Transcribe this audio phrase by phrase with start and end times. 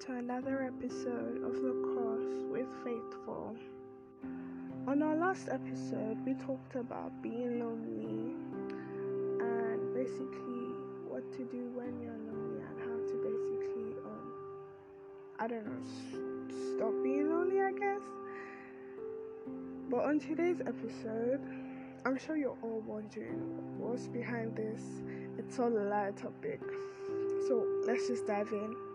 [0.00, 3.56] to another episode of The Cross with Faithful.
[4.86, 8.34] On our last episode, we talked about being lonely
[9.40, 10.68] and basically
[11.08, 14.32] what to do when you're lonely and how to basically, um,
[15.38, 18.02] I don't know, s- stop being lonely, I guess.
[19.88, 21.40] But on today's episode,
[22.04, 24.82] I'm sure you're all wondering what's behind this.
[25.38, 26.60] It's all a lie topic.
[27.48, 28.85] So let's just dive in.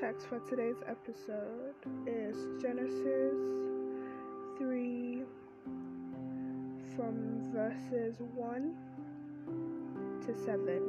[0.00, 1.74] Text for today's episode
[2.06, 3.34] is Genesis
[4.56, 5.22] 3
[6.94, 8.76] from verses 1
[10.24, 10.82] to 7.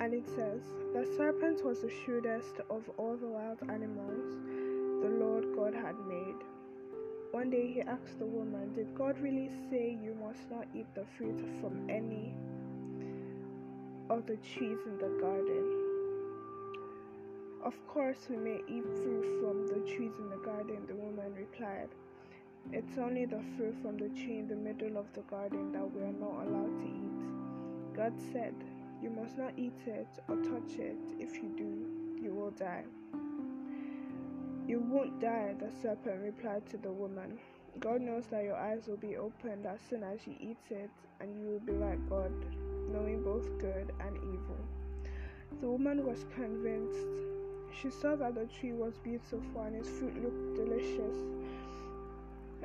[0.00, 4.34] And it says, The serpent was the shrewdest of all the wild animals
[5.02, 6.42] the Lord God had made.
[7.30, 11.04] One day he asked the woman, Did God really say you must not eat the
[11.16, 12.34] fruit from any
[14.08, 15.89] of the trees in the garden?
[17.62, 21.90] Of course, we may eat fruit from the trees in the garden, the woman replied.
[22.72, 26.00] It's only the fruit from the tree in the middle of the garden that we
[26.00, 27.94] are not allowed to eat.
[27.94, 28.54] God said,
[29.02, 30.96] You must not eat it or touch it.
[31.18, 32.84] If you do, you will die.
[34.66, 37.38] You won't die, the serpent replied to the woman.
[37.78, 41.34] God knows that your eyes will be opened as soon as you eat it, and
[41.38, 42.32] you will be like God,
[42.90, 44.58] knowing both good and evil.
[45.60, 47.29] The woman was convinced.
[47.72, 51.16] She saw that the tree was beautiful and its fruit looked delicious,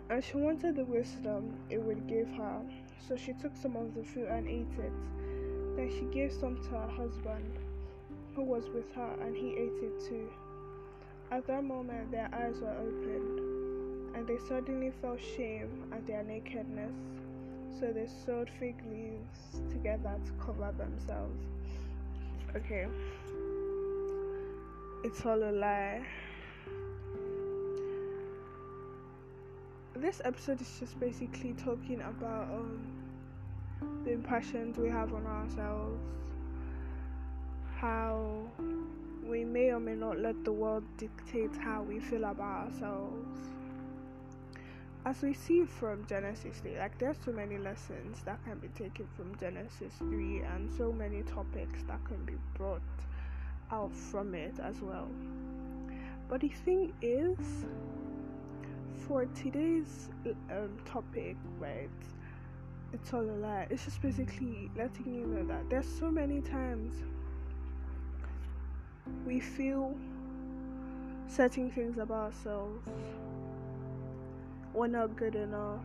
[0.10, 2.62] and she wanted the wisdom it would give her.
[3.08, 4.92] So she took some of the fruit and ate it.
[5.76, 7.54] Then she gave some to her husband,
[8.36, 10.30] who was with her, and he ate it too.
[11.32, 16.96] At that moment, their eyes were opened, and they suddenly felt shame at their nakedness.
[17.80, 21.46] So they sewed fig leaves together to cover themselves.
[22.56, 22.88] Okay.
[25.06, 26.02] It's all a lie.
[29.96, 32.82] This episode is just basically talking about um,
[34.04, 36.02] the impressions we have on ourselves,
[37.78, 38.50] how
[39.24, 43.42] we may or may not let the world dictate how we feel about ourselves.
[45.06, 49.08] As we see from Genesis 3, like there's so many lessons that can be taken
[49.16, 52.82] from Genesis 3 and so many topics that can be brought
[53.72, 55.08] out from it as well.
[56.28, 57.38] But the thing is,
[59.08, 60.10] for today's
[60.52, 61.90] um, topic, right,
[62.94, 63.68] it's all a lie.
[63.70, 66.96] It's just basically letting you know that there's so many times
[69.26, 69.96] we feel
[71.28, 72.88] certain things about ourselves.
[74.74, 75.82] We're not good enough.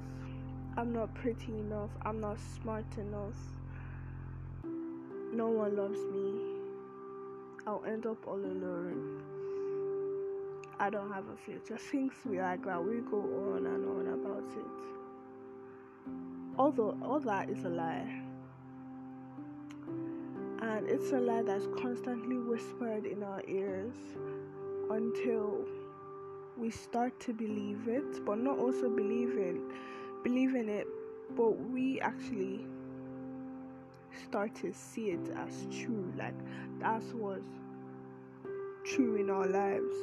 [0.77, 1.91] I'm not pretty enough.
[2.03, 3.35] I'm not smart enough.
[5.33, 6.50] No one loves me.
[7.67, 9.23] I'll end up all alone.
[10.79, 11.77] I don't have a future.
[11.77, 14.65] Things we like that, we go on and on about it.
[16.59, 18.23] Although all that is a lie.
[20.63, 23.95] And it's a lie that's constantly whispered in our ears
[24.91, 25.65] until
[26.57, 29.61] we start to believe it, but not also believe in
[30.23, 30.87] believe in it,
[31.37, 32.67] but we actually
[34.27, 36.13] start to see it as true.
[36.17, 36.35] Like
[36.81, 37.45] that's what's
[38.85, 39.95] true in our lives.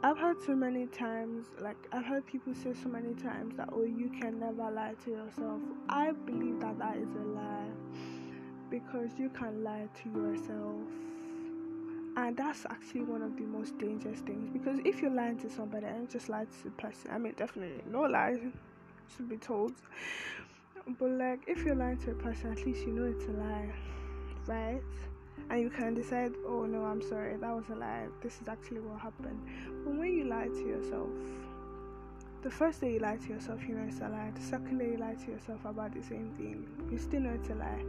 [0.00, 3.82] I've heard so many times, like I've heard people say so many times that oh
[3.82, 5.60] you can never lie to yourself.
[5.88, 7.66] I believe that that is a lie
[8.70, 10.86] because you can lie to yourself.
[12.16, 15.86] And that's actually one of the most dangerous things because if you're lying to somebody
[15.86, 18.38] and just lie to the person, I mean definitely no lies
[19.16, 19.72] should be told.
[20.98, 23.72] But like if you're lying to a person, at least you know it's a lie,
[24.46, 24.82] right?
[25.50, 28.06] and you can decide, oh no, I'm sorry, that was a lie.
[28.22, 29.40] This is actually what happened.
[29.84, 31.08] But when you lie to yourself,
[32.42, 34.30] the first day you lie to yourself, you know it's a lie.
[34.34, 37.48] The second day you lie to yourself about the same thing, you still know it's
[37.48, 37.82] a lie.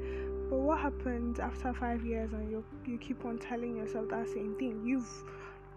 [0.49, 4.55] But what happens after five years and you you keep on telling yourself that same
[4.57, 4.81] thing?
[4.85, 5.09] You've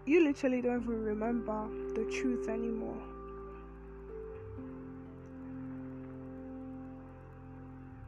[0.05, 3.01] you literally don't even remember the truth anymore.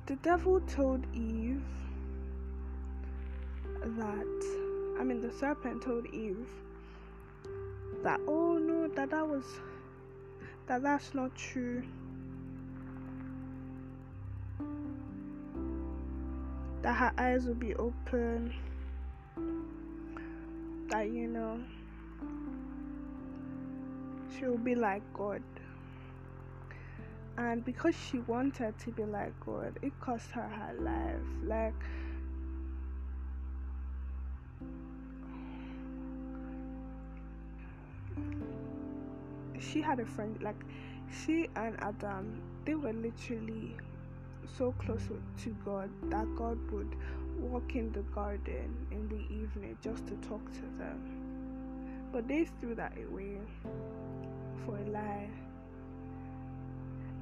[0.08, 1.64] The devil told Eve
[3.98, 6.48] that I mean the serpent told Eve
[8.04, 9.46] that oh no that that was
[10.68, 11.82] that that's not true
[16.84, 18.54] that her eyes will be open
[20.90, 21.60] that you know
[24.38, 25.42] she'll be like God.
[27.38, 31.22] And because she wanted to be like God, it cost her her life.
[31.44, 31.74] Like,
[39.60, 40.64] she had a friend, like,
[41.12, 43.76] she and Adam, they were literally
[44.58, 45.08] so close
[45.44, 46.96] to God that God would
[47.38, 52.10] walk in the garden in the evening just to talk to them.
[52.12, 53.40] But they threw that away
[54.66, 55.30] for a lie.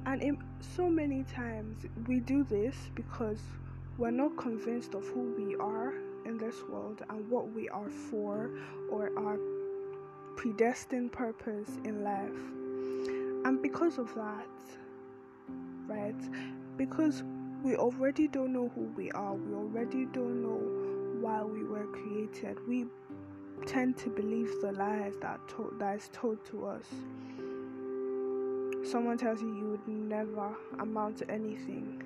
[0.06, 3.40] And in, so many times we do this because
[3.96, 5.94] we're not convinced of who we are
[6.26, 8.50] in this world and what we are for
[8.90, 9.38] or our
[10.36, 13.46] predestined purpose in life.
[13.46, 14.46] And because of that,
[15.86, 16.14] right,
[16.76, 17.22] because
[17.62, 20.60] we already don't know who we are, we already don't know
[21.20, 22.86] why we were created, we
[23.66, 26.84] tend to believe the lies that, to- that is told to us.
[28.94, 32.00] Someone tells you you would never amount to anything.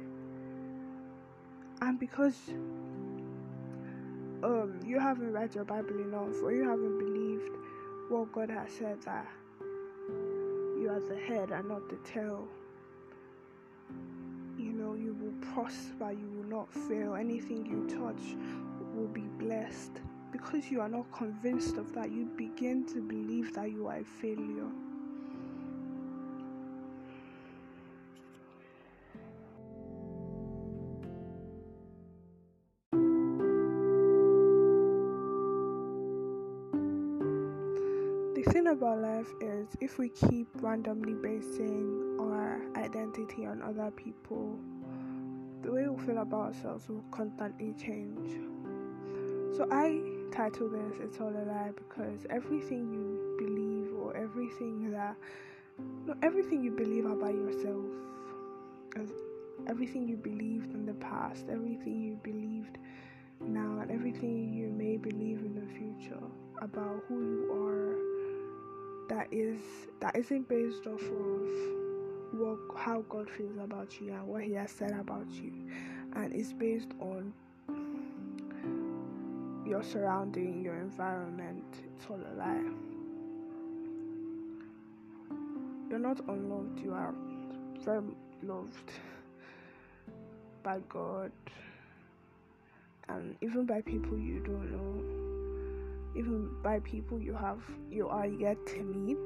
[1.83, 2.39] And because
[4.43, 7.59] um, you haven't read your Bible enough or you haven't believed
[8.09, 9.27] what God has said that
[9.61, 12.49] you are the head and not the tail
[14.57, 17.17] you know, you will prosper, you will not fail.
[17.17, 18.35] Anything you touch
[18.95, 20.01] will be blessed.
[20.33, 24.05] Because you are not convinced of that, you begin to believe that you are a
[24.05, 24.71] failure.
[38.53, 44.59] Thing about life is if we keep randomly basing our identity on other people,
[45.63, 48.31] the way we feel about ourselves will constantly change.
[49.57, 50.01] So I
[50.33, 55.17] title this It's All a Lie because everything you believe or everything that
[56.07, 57.85] no everything you believe about yourself
[59.69, 62.79] everything you believed in the past, everything you believed
[63.41, 66.23] now and everything you may believe in the future
[66.61, 68.08] about who you are
[69.09, 69.59] that is
[70.01, 71.49] that isn't based off of
[72.33, 75.53] what how God feels about you and what he has said about you
[76.15, 77.33] and it's based on
[79.67, 81.65] your surrounding, your environment.
[81.95, 82.63] It's all a lie.
[85.91, 87.15] You're not unloved, you are
[87.85, 88.03] very
[88.43, 88.93] loved
[90.63, 91.33] by God
[93.09, 95.28] and even by people you don't know,
[96.15, 97.61] even by people you have
[97.91, 99.19] you are yet to meet.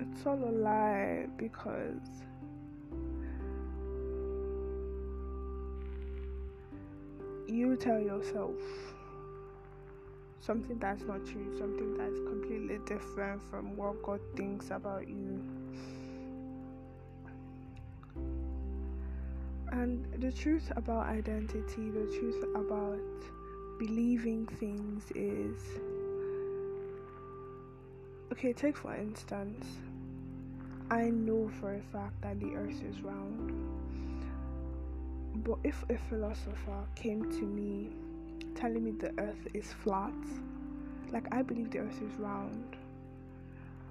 [0.00, 2.00] It's all a lie because
[7.48, 8.54] you tell yourself
[10.40, 15.42] something that's not true, something that's completely different from what God thinks about you.
[19.72, 22.98] And the truth about identity, the truth about
[23.78, 25.60] believing things is
[28.32, 29.66] okay, take for instance,
[30.90, 33.52] I know for a fact that the earth is round.
[35.44, 37.90] But if a philosopher came to me
[38.54, 40.12] telling me the earth is flat,
[41.12, 42.76] like I believe the earth is round,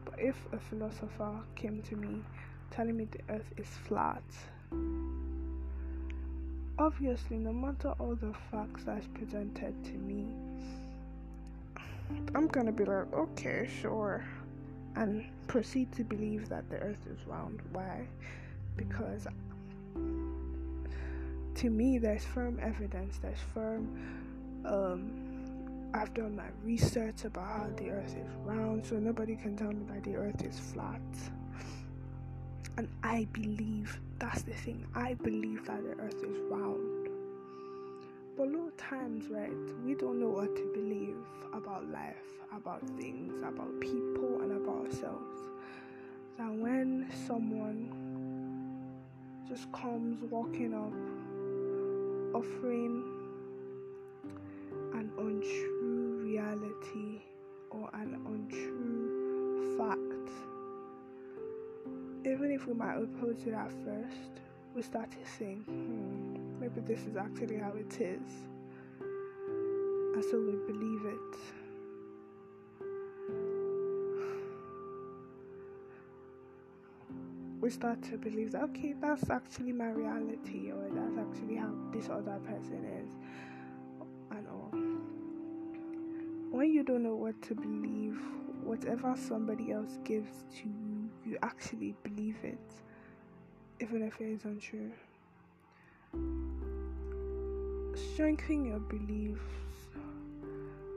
[0.06, 2.24] but if a philosopher came to me
[2.72, 4.24] telling me the earth is flat,
[6.80, 10.28] obviously, no matter all the facts that's presented to me,
[12.36, 14.26] I'm gonna be like, okay, sure,
[14.96, 17.62] and proceed to believe that the earth is round.
[17.72, 18.08] Why?
[18.76, 19.28] Because
[21.56, 23.88] to me, there's firm evidence, there's firm.
[24.66, 29.72] Um, I've done my research about how the earth is round, so nobody can tell
[29.72, 31.02] me that the earth is flat.
[32.78, 37.10] And I believe that's the thing, I believe that the earth is round.
[38.38, 39.52] But a lot of times, right,
[39.84, 41.18] we don't know what to believe
[41.54, 45.40] about life, about things, about people, and about ourselves.
[46.38, 47.90] That when someone
[49.50, 50.94] just comes walking up
[52.36, 53.04] offering
[54.94, 57.22] an untrue reality
[57.72, 60.07] or an untrue fact,
[62.38, 64.42] even if we might oppose it at first,
[64.76, 68.32] we start to think, hmm, maybe this is actually how it is.
[69.00, 71.40] And so we believe it.
[77.60, 82.08] we start to believe that okay that's actually my reality or that's actually how this
[82.08, 83.10] other person is
[84.30, 84.70] and all
[86.52, 88.20] when you don't know what to believe,
[88.64, 90.97] whatever somebody else gives to you,
[91.28, 92.60] you actually believe it,
[93.82, 94.92] even if it is untrue.
[98.14, 99.42] Strengthen your beliefs.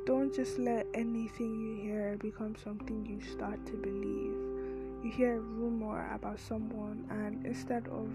[0.07, 5.05] Don't just let anything you hear become something you start to believe.
[5.05, 8.09] You hear a rumor about someone, and instead of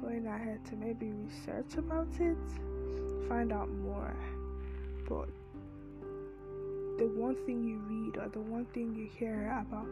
[0.00, 2.36] going ahead to maybe research about it,
[3.28, 4.16] find out more.
[5.08, 5.28] But
[6.98, 9.88] the one thing you read or the one thing you hear about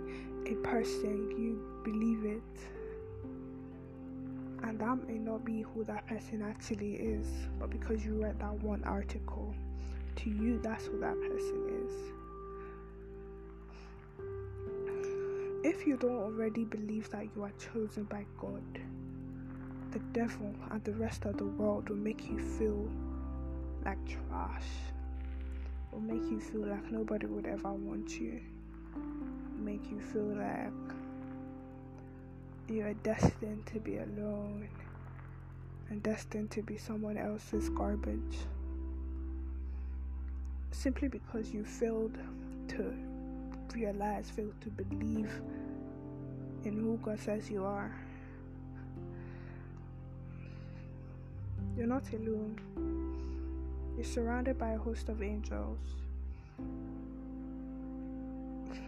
[0.47, 2.43] a person, you believe it.
[4.63, 7.27] And that may not be who that person actually is,
[7.59, 9.55] but because you read that one article,
[10.17, 11.93] to you, that's who that person is.
[15.63, 18.63] If you don't already believe that you are chosen by God,
[19.93, 22.89] the devil and the rest of the world will make you feel
[23.85, 24.67] like trash
[25.93, 28.41] will make you feel like nobody would ever want you,
[29.59, 30.73] make you feel like
[32.69, 34.69] you are destined to be alone
[35.89, 38.39] and destined to be someone else's garbage
[40.71, 42.17] simply because you failed
[42.69, 42.95] to
[43.75, 45.31] realize, failed to believe
[46.65, 47.95] in who God says you are.
[51.77, 52.90] You're not alone.
[54.01, 55.77] You're surrounded by a host of angels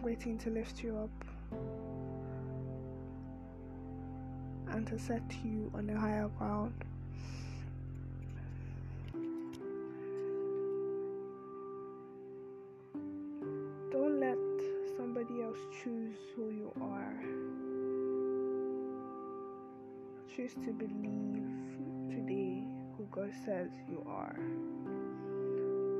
[0.01, 1.11] waiting to lift you up
[4.69, 6.73] and to set you on a higher ground.
[13.91, 17.13] Don't let somebody else choose who you are.
[20.35, 21.45] Choose to believe
[22.09, 22.63] today
[22.97, 24.39] who God says you are.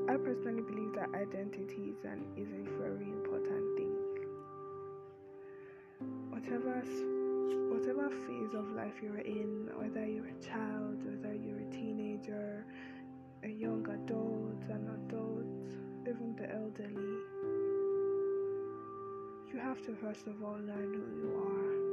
[0.06, 3.96] I personally believe that identity is an is a very important thing.
[6.28, 6.82] Whatever
[7.72, 12.66] whatever phase of life you're in, whether you're a child, whether you're a teenager,
[13.42, 15.46] a young adult, an adult,
[16.06, 17.18] even the elderly,
[19.52, 21.83] you have to first of all learn who you are.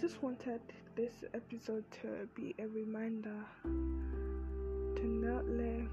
[0.00, 0.60] Just wanted
[0.96, 5.86] this episode to be a reminder to not let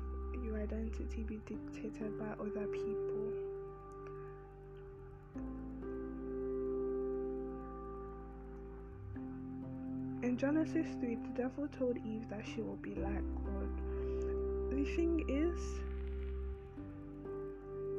[0.46, 3.34] your identity be dictated by other people.
[10.24, 13.70] In Genesis 3, the devil told Eve that she will be like God
[14.78, 15.60] the thing is,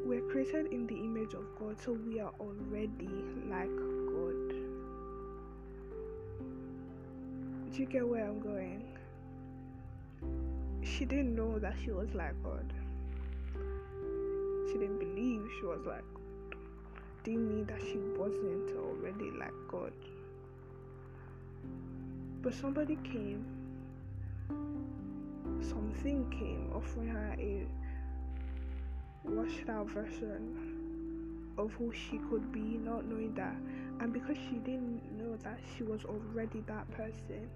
[0.06, 3.10] we're created in the image of God, so we are already
[3.50, 3.97] like
[7.78, 8.82] you get where I'm going?
[10.82, 12.72] She didn't know that she was like God.
[14.66, 16.56] She didn't believe she was like God.
[17.22, 19.92] Didn't mean that she wasn't already like God.
[22.42, 23.44] But somebody came
[25.60, 27.66] something came offering her a
[29.24, 30.78] washed out version
[31.58, 33.56] of who she could be, not knowing that.
[34.00, 37.48] And because she didn't know that she was already that person,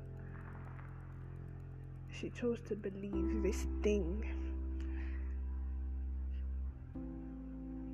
[2.23, 4.25] she chose to believe this thing.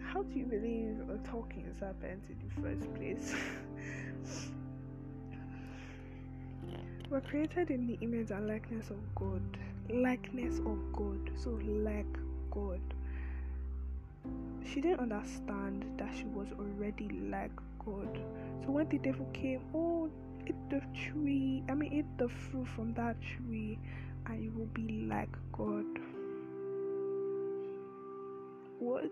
[0.01, 3.35] How do you believe a talking serpent in the first place?
[7.11, 9.43] We're created in the image and likeness of God
[9.91, 11.31] likeness of God.
[11.37, 12.07] So, like
[12.51, 12.81] God.
[14.65, 18.19] She didn't understand that she was already like God.
[18.65, 20.11] So, when the devil came, oh,
[20.47, 23.79] eat the tree, I mean, eat the fruit from that tree,
[24.29, 25.87] and you will be like God.
[28.79, 29.11] What?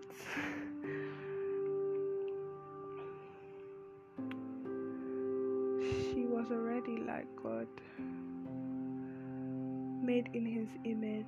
[5.79, 7.67] she was already like God
[10.01, 11.25] made in his image.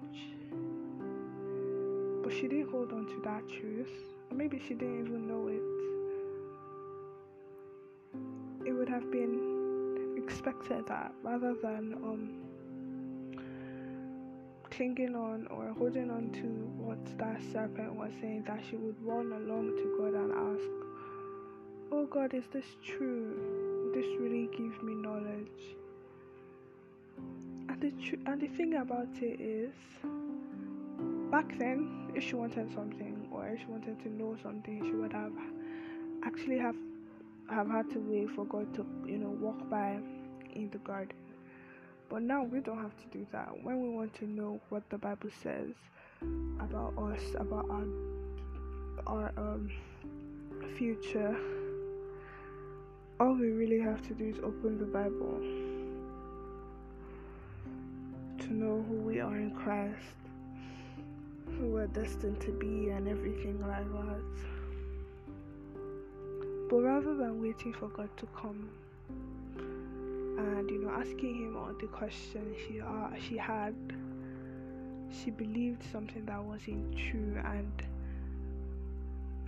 [2.23, 3.89] But she didn't hold on to that truth.
[4.31, 5.63] Maybe she didn't even know it.
[8.67, 12.49] It would have been expected that rather than um
[14.79, 16.47] clinging on or holding on to
[16.81, 20.69] what that serpent was saying, that she would run along to God and ask,
[21.91, 23.91] Oh God, is this true?
[23.93, 25.75] This really give me knowledge?
[27.67, 29.73] And the tr- and the thing about it is,
[31.29, 35.11] back then, if she wanted something or if she wanted to know something, she would
[35.11, 35.33] have
[36.23, 36.77] actually have
[37.49, 39.99] have had to wait for God to, you know, walk by
[40.55, 41.17] in the garden.
[42.09, 43.49] But now we don't have to do that.
[43.63, 45.69] When we want to know what the Bible says
[46.59, 47.85] about us, about our
[49.05, 49.69] our um,
[50.75, 51.35] future,
[53.19, 55.39] all we really have to do is open the Bible
[58.39, 60.17] to know who we are in Christ,
[61.57, 64.23] who we're destined to be, and everything like that.
[66.71, 68.69] But rather than waiting for God to come
[70.39, 73.75] and you know asking him all the questions she uh, she had,
[75.11, 77.83] she believed something that wasn't true, and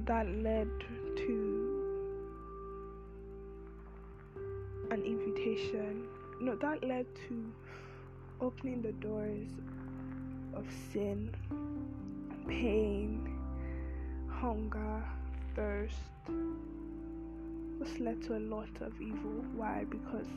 [0.05, 0.69] that led
[1.15, 1.81] to
[4.91, 6.07] an invitation.
[6.41, 7.51] No, that led to
[8.41, 9.48] opening the doors
[10.55, 11.33] of sin,
[12.48, 13.38] pain,
[14.27, 15.03] hunger,
[15.55, 15.95] thirst.
[17.79, 19.45] This led to a lot of evil.
[19.55, 19.86] Why?
[19.89, 20.27] Because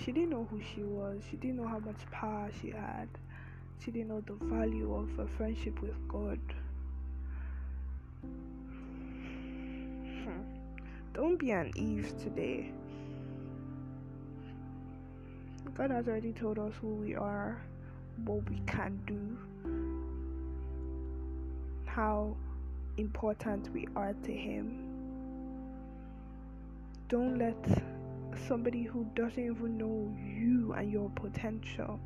[0.00, 3.08] she didn't know who she was, she didn't know how much power she had,
[3.84, 6.40] she didn't know the value of a friendship with God.
[10.24, 10.40] Hmm.
[11.12, 12.72] Don't be an Eve today.
[15.74, 17.60] God has already told us who we are,
[18.24, 19.38] what we can do,
[21.86, 22.36] how
[22.98, 24.78] important we are to Him.
[27.08, 27.82] Don't let
[28.46, 32.00] somebody who doesn't even know you and your potential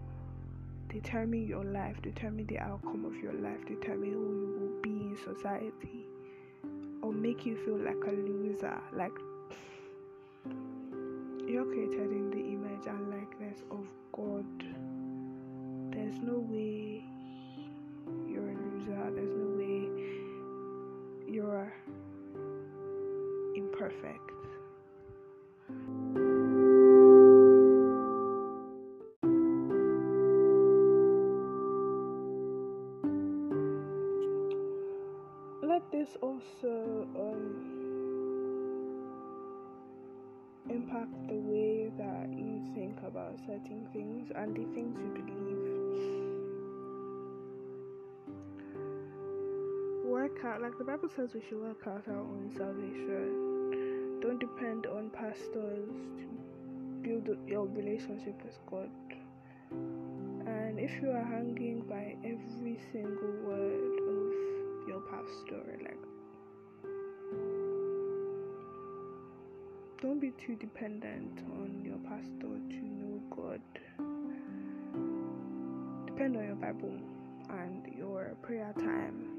[0.88, 5.16] determine your life, determine the outcome of your life, determine who you will be in
[5.16, 6.06] society,
[7.02, 8.80] or make you feel like a loser.
[8.92, 9.12] Like
[11.46, 14.46] you're created in the image and likeness of God.
[15.92, 17.04] There's no way
[18.28, 19.90] you're a loser, there's no way
[21.28, 21.72] you're
[23.54, 24.35] imperfect.
[50.58, 54.20] Like the Bible says, we should work out our own salvation.
[54.20, 56.26] Don't depend on pastors to
[57.02, 58.90] build your relationship with God.
[59.70, 65.98] And if you are hanging by every single word of your pastor, like
[70.00, 73.60] don't be too dependent on your pastor to know God.
[76.06, 76.98] Depend on your Bible
[77.50, 79.35] and your prayer time.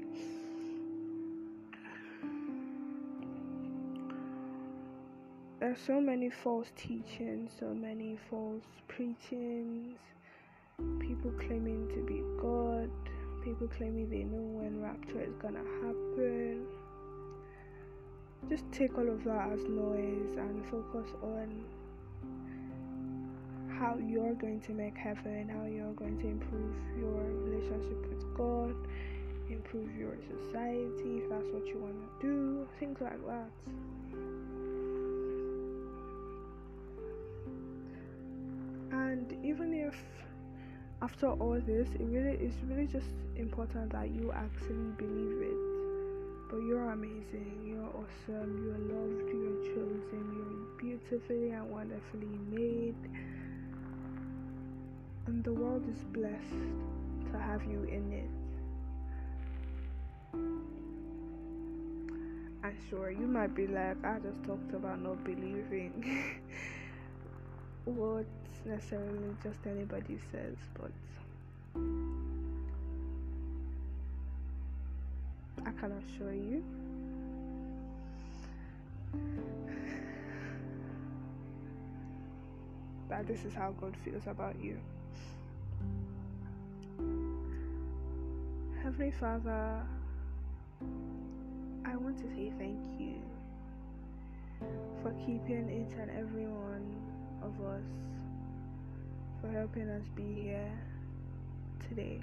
[5.60, 9.98] There's so many false teachings, so many false preachings,
[11.00, 12.90] people claiming to be God,
[13.42, 16.66] people claiming they know when rapture is gonna happen
[18.48, 21.64] just take all of that as noise and focus on
[23.78, 28.74] how you're going to make heaven, how you're going to improve your relationship with God,
[29.50, 33.50] improve your society if that's what you want to do, things like that.
[38.92, 39.96] And even if
[41.00, 45.58] after all this, it really is really just important that you actually believe it.
[46.50, 52.96] But you're amazing, you're awesome, you're loved, you're chosen, you're beautifully and wonderfully made.
[55.26, 56.64] And the world is blessed
[57.30, 58.30] to have you in it.
[62.64, 66.02] And sure, you might be like, I just talked about not believing
[67.88, 68.26] what
[68.64, 70.90] necessarily just anybody says, but
[75.64, 76.62] I can assure you
[83.08, 84.78] that this is how God feels about you.
[88.82, 89.82] Heavenly Father,
[91.84, 93.14] I want to say thank you
[95.02, 97.07] for keeping each and every one
[97.48, 97.84] of us,
[99.40, 100.70] for helping us be here
[101.88, 102.20] today.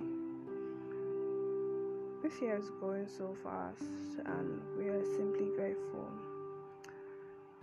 [2.21, 6.09] This year is going so fast, and we are simply grateful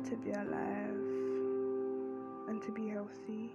[0.04, 1.06] to be alive
[2.48, 3.52] and to be healthy.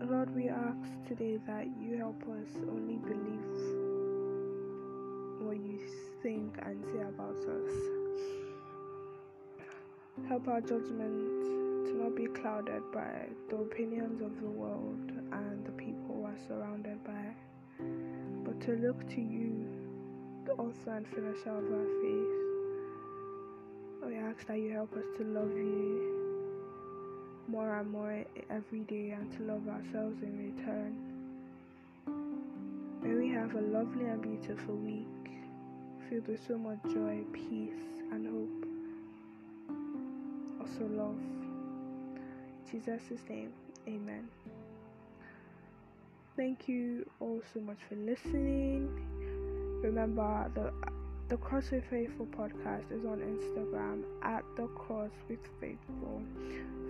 [0.00, 3.40] Lord, we ask today that you help us only believe
[5.40, 5.78] what you
[6.22, 7.72] think and say about us.
[10.28, 11.55] Help our judgment
[11.96, 17.34] not be clouded by the opinions of the world and the people we're surrounded by,
[18.44, 19.66] but to look to you,
[20.44, 22.36] the author and finisher of our faith.
[24.06, 26.16] We ask that you help us to love you
[27.48, 30.96] more and more every day and to love ourselves in return.
[33.02, 35.06] May we have a lovely and beautiful week
[36.08, 38.66] filled with so much joy, peace, and hope.
[40.60, 41.45] Also, love.
[42.70, 43.52] Jesus' name,
[43.86, 44.28] amen.
[46.36, 48.90] Thank you all so much for listening.
[49.82, 50.72] Remember, the
[51.28, 56.22] the Cross with Faithful podcast is on Instagram at the Cross with Faithful.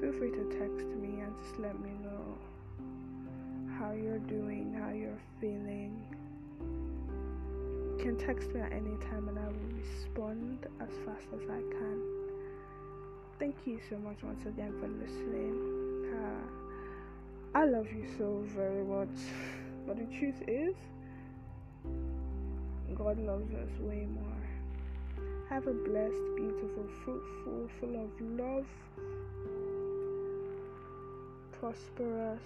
[0.01, 2.37] Feel free to text me and just let me know
[3.79, 6.03] how you're doing, how you're feeling.
[7.99, 11.61] You can text me at any time and I will respond as fast as I
[11.71, 12.26] can.
[13.38, 16.11] Thank you so much once again for listening.
[16.11, 19.09] Uh, I love you so very much.
[19.87, 20.75] But the truth is,
[22.94, 25.27] God loves us way more.
[25.51, 28.66] Have a blessed, beautiful, fruitful, full of love,
[31.61, 32.40] prosperous,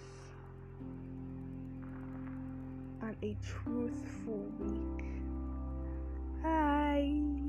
[3.00, 5.04] and a truthful week.
[6.42, 7.39] Bye.